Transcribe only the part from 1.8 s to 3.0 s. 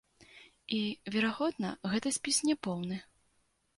гэты спіс няпоўны.